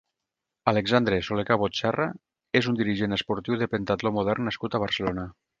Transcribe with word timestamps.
Alexandre 0.71 1.19
Soler-Cabot 1.27 1.77
Serra 1.81 2.07
és 2.63 2.71
un 2.73 2.81
dirigent 2.81 3.15
esportiu 3.21 3.61
de 3.63 3.71
pentatló 3.77 4.17
modern 4.21 4.51
nascut 4.53 4.75
a 4.81 4.87
Barcelona. 4.89 5.33